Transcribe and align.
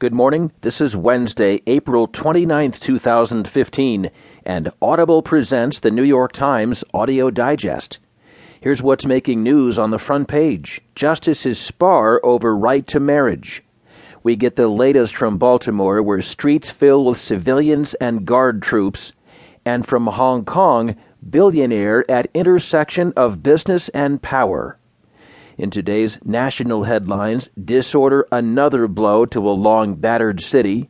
Good 0.00 0.14
morning. 0.14 0.52
This 0.60 0.80
is 0.80 0.94
Wednesday, 0.94 1.60
April 1.66 2.06
29th, 2.06 2.78
2015, 2.78 4.10
and 4.44 4.70
Audible 4.80 5.22
presents 5.22 5.80
the 5.80 5.90
New 5.90 6.04
York 6.04 6.32
Times 6.32 6.84
Audio 6.94 7.32
Digest. 7.32 7.98
Here's 8.60 8.80
what's 8.80 9.04
making 9.04 9.42
news 9.42 9.76
on 9.76 9.90
the 9.90 9.98
front 9.98 10.28
page 10.28 10.80
Justices 10.94 11.58
spar 11.58 12.20
over 12.24 12.56
right 12.56 12.86
to 12.86 13.00
marriage. 13.00 13.64
We 14.22 14.36
get 14.36 14.54
the 14.54 14.68
latest 14.68 15.16
from 15.16 15.36
Baltimore, 15.36 16.00
where 16.00 16.22
streets 16.22 16.70
fill 16.70 17.04
with 17.04 17.18
civilians 17.18 17.94
and 17.94 18.24
guard 18.24 18.62
troops, 18.62 19.12
and 19.64 19.84
from 19.84 20.06
Hong 20.06 20.44
Kong, 20.44 20.94
billionaire 21.28 22.08
at 22.08 22.30
intersection 22.34 23.12
of 23.16 23.42
business 23.42 23.88
and 23.88 24.22
power. 24.22 24.78
In 25.58 25.70
today's 25.70 26.20
national 26.24 26.84
headlines, 26.84 27.50
disorder 27.62 28.28
another 28.30 28.86
blow 28.86 29.26
to 29.26 29.50
a 29.50 29.50
long 29.50 29.96
battered 29.96 30.40
city, 30.40 30.88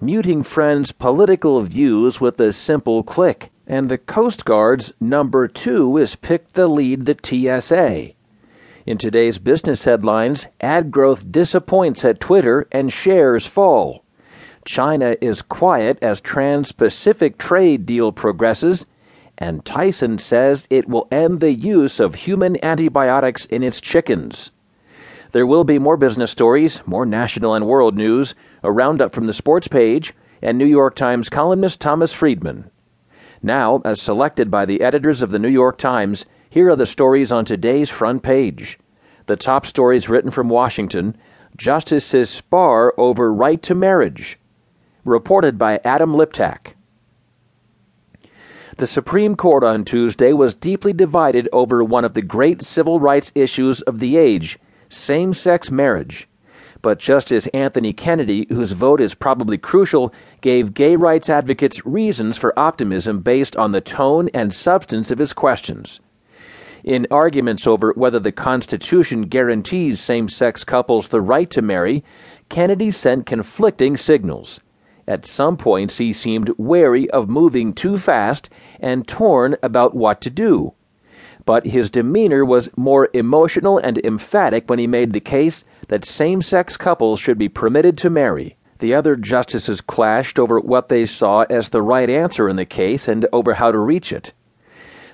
muting 0.00 0.42
friends' 0.42 0.90
political 0.90 1.60
views 1.60 2.18
with 2.18 2.40
a 2.40 2.54
simple 2.54 3.02
click, 3.02 3.50
and 3.66 3.90
the 3.90 3.98
Coast 3.98 4.46
Guard's 4.46 4.94
number 5.00 5.46
two 5.46 5.98
is 5.98 6.16
picked 6.16 6.54
to 6.54 6.66
lead 6.66 7.04
the 7.04 7.14
TSA. 7.22 8.12
In 8.86 8.96
today's 8.96 9.36
business 9.38 9.84
headlines, 9.84 10.46
ad 10.62 10.90
growth 10.90 11.30
disappoints 11.30 12.02
at 12.02 12.20
Twitter 12.20 12.66
and 12.72 12.90
shares 12.90 13.46
fall. 13.46 14.02
China 14.64 15.14
is 15.20 15.42
quiet 15.42 15.98
as 16.00 16.22
Trans 16.22 16.72
Pacific 16.72 17.36
trade 17.36 17.84
deal 17.84 18.12
progresses, 18.12 18.86
and 19.40 19.64
Tyson 19.64 20.18
says 20.18 20.66
it 20.68 20.88
will 20.88 21.08
end 21.10 21.40
the 21.40 21.54
use 21.54 21.98
of 21.98 22.14
human 22.14 22.62
antibiotics 22.62 23.46
in 23.46 23.62
its 23.62 23.80
chickens. 23.80 24.50
There 25.32 25.46
will 25.46 25.64
be 25.64 25.78
more 25.78 25.96
business 25.96 26.30
stories, 26.30 26.80
more 26.84 27.06
national 27.06 27.54
and 27.54 27.66
world 27.66 27.96
news, 27.96 28.34
a 28.62 28.70
roundup 28.70 29.14
from 29.14 29.26
the 29.26 29.32
sports 29.32 29.66
page, 29.66 30.12
and 30.42 30.58
New 30.58 30.66
York 30.66 30.94
Times 30.94 31.28
columnist 31.28 31.80
Thomas 31.80 32.12
Friedman. 32.12 32.70
Now, 33.42 33.80
as 33.84 34.02
selected 34.02 34.50
by 34.50 34.66
the 34.66 34.82
editors 34.82 35.22
of 35.22 35.30
the 35.30 35.38
New 35.38 35.48
York 35.48 35.78
Times, 35.78 36.26
here 36.50 36.68
are 36.68 36.76
the 36.76 36.84
stories 36.84 37.32
on 37.32 37.44
today's 37.44 37.88
front 37.88 38.22
page. 38.22 38.78
The 39.26 39.36
top 39.36 39.64
stories 39.64 40.08
written 40.08 40.30
from 40.30 40.48
Washington 40.48 41.16
Justices 41.56 42.28
spar 42.28 42.94
over 42.96 43.32
right 43.32 43.62
to 43.62 43.74
marriage. 43.74 44.38
Reported 45.04 45.56
by 45.58 45.80
Adam 45.84 46.12
Liptak. 46.12 46.74
The 48.80 48.86
Supreme 48.86 49.36
Court 49.36 49.62
on 49.62 49.84
Tuesday 49.84 50.32
was 50.32 50.54
deeply 50.54 50.94
divided 50.94 51.50
over 51.52 51.84
one 51.84 52.02
of 52.02 52.14
the 52.14 52.22
great 52.22 52.62
civil 52.62 52.98
rights 52.98 53.30
issues 53.34 53.82
of 53.82 53.98
the 53.98 54.16
age 54.16 54.58
same 54.88 55.34
sex 55.34 55.70
marriage. 55.70 56.26
But 56.80 56.98
Justice 56.98 57.46
Anthony 57.48 57.92
Kennedy, 57.92 58.46
whose 58.48 58.72
vote 58.72 59.02
is 59.02 59.12
probably 59.12 59.58
crucial, 59.58 60.14
gave 60.40 60.72
gay 60.72 60.96
rights 60.96 61.28
advocates 61.28 61.84
reasons 61.84 62.38
for 62.38 62.58
optimism 62.58 63.20
based 63.20 63.54
on 63.54 63.72
the 63.72 63.82
tone 63.82 64.30
and 64.32 64.54
substance 64.54 65.10
of 65.10 65.18
his 65.18 65.34
questions. 65.34 66.00
In 66.82 67.06
arguments 67.10 67.66
over 67.66 67.92
whether 67.96 68.18
the 68.18 68.32
Constitution 68.32 69.24
guarantees 69.24 70.00
same 70.00 70.26
sex 70.26 70.64
couples 70.64 71.08
the 71.08 71.20
right 71.20 71.50
to 71.50 71.60
marry, 71.60 72.02
Kennedy 72.48 72.90
sent 72.90 73.26
conflicting 73.26 73.98
signals. 73.98 74.58
At 75.10 75.26
some 75.26 75.56
points, 75.56 75.98
he 75.98 76.12
seemed 76.12 76.52
wary 76.56 77.10
of 77.10 77.28
moving 77.28 77.72
too 77.72 77.98
fast 77.98 78.48
and 78.78 79.08
torn 79.08 79.56
about 79.60 79.92
what 79.92 80.20
to 80.20 80.30
do. 80.30 80.74
But 81.44 81.66
his 81.66 81.90
demeanor 81.90 82.44
was 82.44 82.70
more 82.76 83.08
emotional 83.12 83.76
and 83.76 83.98
emphatic 84.04 84.70
when 84.70 84.78
he 84.78 84.86
made 84.86 85.12
the 85.12 85.18
case 85.18 85.64
that 85.88 86.04
same 86.04 86.42
sex 86.42 86.76
couples 86.76 87.18
should 87.18 87.38
be 87.38 87.48
permitted 87.48 87.98
to 87.98 88.08
marry. 88.08 88.54
The 88.78 88.94
other 88.94 89.16
justices 89.16 89.80
clashed 89.80 90.38
over 90.38 90.60
what 90.60 90.88
they 90.88 91.06
saw 91.06 91.40
as 91.50 91.70
the 91.70 91.82
right 91.82 92.08
answer 92.08 92.48
in 92.48 92.54
the 92.54 92.64
case 92.64 93.08
and 93.08 93.26
over 93.32 93.54
how 93.54 93.72
to 93.72 93.78
reach 93.78 94.12
it. 94.12 94.32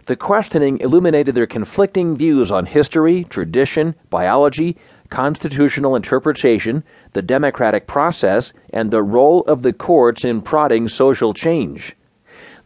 The 0.05 0.15
questioning 0.15 0.79
illuminated 0.81 1.35
their 1.35 1.47
conflicting 1.47 2.19
views 2.19 2.51
on 2.51 2.67
history, 2.67 3.25
tradition, 3.25 3.95
biology, 4.11 4.77
constitutional 5.07 5.97
interpretation, 5.97 6.85
the 7.13 7.23
democratic 7.23 7.87
process, 7.87 8.53
and 8.71 8.91
the 8.91 9.03
role 9.03 9.43
of 9.43 9.63
the 9.63 9.73
courts 9.73 10.25
in 10.25 10.43
prodding 10.43 10.89
social 10.89 11.33
change. 11.33 11.97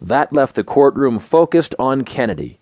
That 0.01 0.33
left 0.33 0.55
the 0.55 0.65
courtroom 0.65 1.19
focused 1.19 1.75
on 1.79 2.05
Kennedy. 2.05 2.59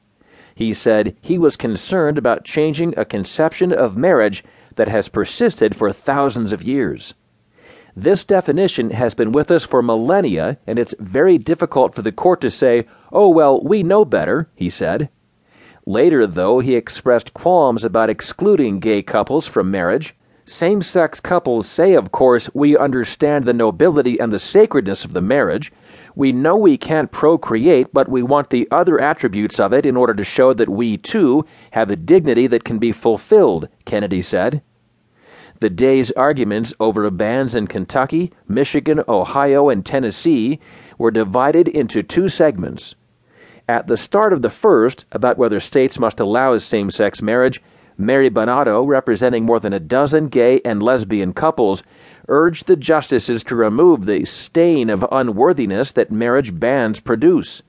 He 0.54 0.74
said 0.74 1.16
he 1.20 1.38
was 1.38 1.56
concerned 1.56 2.18
about 2.18 2.44
changing 2.44 2.94
a 2.96 3.04
conception 3.04 3.72
of 3.72 3.96
marriage 3.96 4.42
that 4.74 4.88
has 4.88 5.08
persisted 5.08 5.76
for 5.76 5.92
thousands 5.92 6.52
of 6.52 6.62
years. 6.62 7.14
This 7.94 8.24
definition 8.24 8.90
has 8.90 9.14
been 9.14 9.32
with 9.32 9.50
us 9.50 9.64
for 9.64 9.82
millennia, 9.82 10.58
and 10.66 10.78
it's 10.78 10.94
very 11.00 11.38
difficult 11.38 11.94
for 11.94 12.02
the 12.02 12.12
court 12.12 12.40
to 12.40 12.50
say, 12.50 12.86
oh, 13.12 13.28
well, 13.28 13.60
we 13.62 13.82
know 13.82 14.04
better, 14.04 14.48
he 14.54 14.70
said. 14.70 15.08
Later, 15.88 16.26
though, 16.26 16.60
he 16.60 16.74
expressed 16.74 17.32
qualms 17.32 17.82
about 17.82 18.10
excluding 18.10 18.78
gay 18.78 19.00
couples 19.00 19.46
from 19.46 19.70
marriage. 19.70 20.14
Same 20.44 20.82
sex 20.82 21.18
couples 21.18 21.66
say, 21.66 21.94
of 21.94 22.12
course, 22.12 22.50
we 22.52 22.76
understand 22.76 23.46
the 23.46 23.54
nobility 23.54 24.20
and 24.20 24.30
the 24.30 24.38
sacredness 24.38 25.06
of 25.06 25.14
the 25.14 25.22
marriage. 25.22 25.72
We 26.14 26.30
know 26.30 26.56
we 26.56 26.76
can't 26.76 27.10
procreate, 27.10 27.90
but 27.90 28.06
we 28.06 28.22
want 28.22 28.50
the 28.50 28.68
other 28.70 29.00
attributes 29.00 29.58
of 29.58 29.72
it 29.72 29.86
in 29.86 29.96
order 29.96 30.12
to 30.12 30.24
show 30.24 30.52
that 30.52 30.68
we, 30.68 30.98
too, 30.98 31.46
have 31.70 31.88
a 31.88 31.96
dignity 31.96 32.46
that 32.48 32.64
can 32.64 32.78
be 32.78 32.92
fulfilled, 32.92 33.70
Kennedy 33.86 34.20
said. 34.20 34.60
The 35.60 35.70
day's 35.70 36.10
arguments 36.10 36.74
over 36.78 37.10
bans 37.10 37.54
in 37.54 37.66
Kentucky, 37.66 38.30
Michigan, 38.46 39.02
Ohio, 39.08 39.70
and 39.70 39.86
Tennessee 39.86 40.60
were 40.98 41.10
divided 41.10 41.66
into 41.66 42.02
two 42.02 42.28
segments. 42.28 42.94
At 43.70 43.86
the 43.86 43.98
start 43.98 44.32
of 44.32 44.40
the 44.40 44.48
first, 44.48 45.04
about 45.12 45.36
whether 45.36 45.60
states 45.60 45.98
must 45.98 46.20
allow 46.20 46.56
same 46.56 46.90
sex 46.90 47.20
marriage, 47.20 47.60
Mary 47.98 48.30
Bonauto, 48.30 48.86
representing 48.86 49.44
more 49.44 49.60
than 49.60 49.74
a 49.74 49.80
dozen 49.80 50.28
gay 50.28 50.62
and 50.64 50.82
lesbian 50.82 51.34
couples, 51.34 51.82
urged 52.28 52.66
the 52.66 52.76
justices 52.76 53.42
to 53.42 53.54
remove 53.54 54.06
the 54.06 54.24
stain 54.24 54.88
of 54.88 55.04
unworthiness 55.12 55.92
that 55.92 56.10
marriage 56.10 56.58
bans 56.58 56.98
produce. 56.98 57.62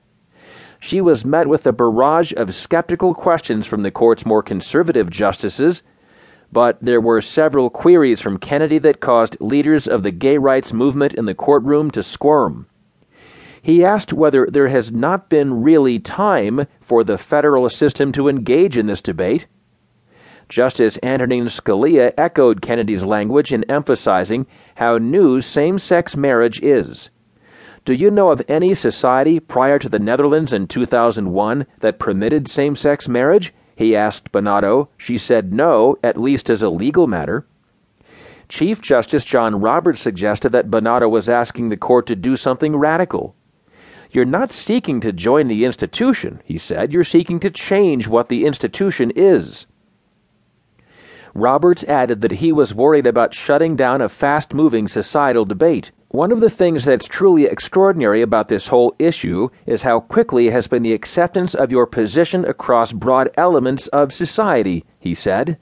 She 0.78 1.02
was 1.02 1.26
met 1.26 1.48
with 1.48 1.66
a 1.66 1.72
barrage 1.72 2.32
of 2.34 2.54
skeptical 2.54 3.12
questions 3.12 3.66
from 3.66 3.82
the 3.82 3.90
court's 3.90 4.24
more 4.24 4.42
conservative 4.42 5.10
justices, 5.10 5.82
but 6.50 6.78
there 6.80 7.02
were 7.02 7.20
several 7.20 7.68
queries 7.68 8.22
from 8.22 8.38
Kennedy 8.38 8.78
that 8.78 9.00
caused 9.00 9.38
leaders 9.38 9.86
of 9.86 10.02
the 10.02 10.10
gay 10.10 10.38
rights 10.38 10.72
movement 10.72 11.12
in 11.12 11.26
the 11.26 11.34
courtroom 11.34 11.90
to 11.90 12.02
squirm. 12.02 12.66
He 13.62 13.84
asked 13.84 14.12
whether 14.12 14.46
there 14.46 14.68
has 14.68 14.90
not 14.90 15.28
been 15.28 15.62
really 15.62 15.98
time 15.98 16.66
for 16.80 17.04
the 17.04 17.18
federal 17.18 17.68
system 17.68 18.10
to 18.12 18.28
engage 18.28 18.76
in 18.76 18.86
this 18.86 19.02
debate. 19.02 19.46
Justice 20.48 20.98
Antonin 21.02 21.46
Scalia 21.46 22.12
echoed 22.16 22.62
Kennedy's 22.62 23.04
language 23.04 23.52
in 23.52 23.64
emphasizing 23.70 24.46
how 24.76 24.98
new 24.98 25.40
same 25.40 25.78
sex 25.78 26.16
marriage 26.16 26.60
is. 26.60 27.10
Do 27.84 27.94
you 27.94 28.10
know 28.10 28.30
of 28.30 28.42
any 28.48 28.74
society 28.74 29.40
prior 29.40 29.78
to 29.78 29.88
the 29.88 29.98
Netherlands 29.98 30.52
in 30.52 30.66
2001 30.66 31.66
that 31.80 31.98
permitted 31.98 32.48
same 32.48 32.76
sex 32.76 33.08
marriage? 33.08 33.54
He 33.76 33.94
asked 33.96 34.32
Bonauto. 34.32 34.88
She 34.98 35.16
said 35.16 35.52
no, 35.52 35.96
at 36.02 36.20
least 36.20 36.50
as 36.50 36.62
a 36.62 36.68
legal 36.68 37.06
matter. 37.06 37.46
Chief 38.48 38.80
Justice 38.82 39.24
John 39.24 39.60
Roberts 39.60 40.00
suggested 40.00 40.50
that 40.50 40.70
Bonauto 40.70 41.08
was 41.08 41.28
asking 41.28 41.68
the 41.68 41.76
court 41.76 42.06
to 42.08 42.16
do 42.16 42.36
something 42.36 42.74
radical. 42.76 43.34
You're 44.12 44.24
not 44.24 44.52
seeking 44.52 45.00
to 45.02 45.12
join 45.12 45.46
the 45.46 45.64
institution, 45.64 46.42
he 46.44 46.58
said. 46.58 46.92
You're 46.92 47.04
seeking 47.04 47.38
to 47.40 47.50
change 47.50 48.08
what 48.08 48.28
the 48.28 48.44
institution 48.44 49.12
is. 49.14 49.66
Roberts 51.32 51.84
added 51.84 52.22
that 52.22 52.32
he 52.32 52.50
was 52.50 52.74
worried 52.74 53.06
about 53.06 53.34
shutting 53.34 53.76
down 53.76 54.00
a 54.00 54.08
fast 54.08 54.52
moving 54.52 54.88
societal 54.88 55.44
debate. 55.44 55.92
One 56.08 56.32
of 56.32 56.40
the 56.40 56.50
things 56.50 56.84
that's 56.84 57.06
truly 57.06 57.44
extraordinary 57.44 58.20
about 58.20 58.48
this 58.48 58.66
whole 58.66 58.96
issue 58.98 59.48
is 59.64 59.82
how 59.82 60.00
quickly 60.00 60.50
has 60.50 60.66
been 60.66 60.82
the 60.82 60.92
acceptance 60.92 61.54
of 61.54 61.70
your 61.70 61.86
position 61.86 62.44
across 62.44 62.90
broad 62.90 63.30
elements 63.36 63.86
of 63.88 64.12
society, 64.12 64.84
he 64.98 65.14
said. 65.14 65.56